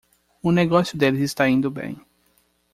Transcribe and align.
O 0.47 0.49
negócio 0.59 0.95
deles 0.97 1.21
está 1.21 1.43
indo 1.47 1.69
bem 1.69 1.93